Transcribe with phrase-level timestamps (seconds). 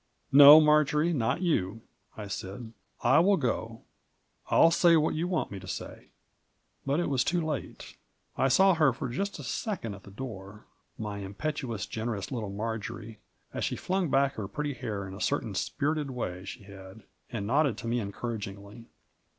[0.31, 1.83] "No, Marjory, not you
[2.15, 2.73] 1" I said;"
[3.13, 3.83] I will go:
[4.49, 6.05] I'll say what you want me to say
[6.85, 7.97] 1" But it was too late.
[8.35, 10.13] I saw her for just a second at Digitized by VjOOQIC MABJ0E7.
[10.13, 10.65] 101 the door,
[10.97, 13.19] my impetuous, generous little Marjory,
[13.53, 17.45] as she flung back her pretty hair in a certain spirited way she had, and
[17.45, 18.87] nodded to me encouragingly.